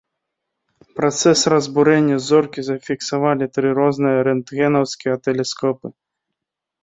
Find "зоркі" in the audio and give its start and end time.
2.29-2.61